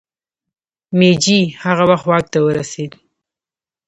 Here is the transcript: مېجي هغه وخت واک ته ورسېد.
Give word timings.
مېجي 0.97 1.39
هغه 1.63 1.83
وخت 1.91 2.05
واک 2.09 2.25
ته 2.33 2.39
ورسېد. 2.45 2.91